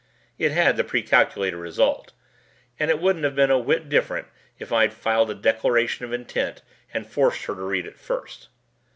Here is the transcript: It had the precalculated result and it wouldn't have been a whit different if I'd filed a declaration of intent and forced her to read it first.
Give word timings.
It 0.39 0.51
had 0.51 0.77
the 0.77 0.83
precalculated 0.83 1.59
result 1.61 2.13
and 2.79 2.89
it 2.89 2.99
wouldn't 2.99 3.23
have 3.23 3.35
been 3.35 3.51
a 3.51 3.59
whit 3.59 3.87
different 3.87 4.29
if 4.57 4.73
I'd 4.73 4.93
filed 4.93 5.29
a 5.29 5.35
declaration 5.35 6.05
of 6.05 6.11
intent 6.11 6.63
and 6.91 7.05
forced 7.05 7.43
her 7.45 7.53
to 7.53 7.61
read 7.61 7.85
it 7.85 7.99
first. 7.99 8.49